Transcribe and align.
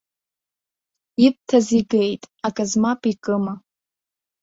Ирҭаз 1.23 1.67
игеит, 1.79 2.23
аказ 2.47 2.71
мап 2.81 3.01
икыма. 3.11 3.53